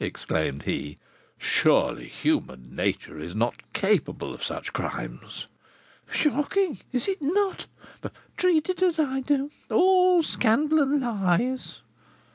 exclaimed 0.00 0.62
he. 0.62 0.96
"Surely 1.36 2.08
human 2.08 2.74
nature 2.74 3.18
is 3.18 3.34
not 3.34 3.70
capable 3.74 4.32
of 4.32 4.42
such 4.42 4.72
crimes!" 4.72 5.46
"Shocking! 6.10 6.78
Is 6.90 7.06
it 7.06 7.20
not? 7.20 7.66
But 8.00 8.12
treat 8.38 8.70
it 8.70 8.80
as 8.82 8.98
I 8.98 9.20
do, 9.20 9.50
all 9.68 10.22
scandal 10.22 10.80
and 10.80 11.02
lies. 11.02 11.80